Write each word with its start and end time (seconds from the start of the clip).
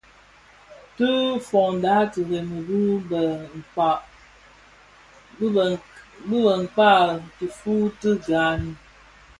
Ti 0.95 1.09
foňdak 1.47 2.03
tiremi 2.13 2.59
bi 2.67 2.79
bë 3.09 3.23
nkak 6.63 7.19
tifuu 7.37 7.85
ti 7.99 8.09
gani. 8.27 8.71